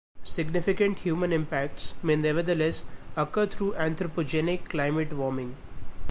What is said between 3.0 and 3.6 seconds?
occur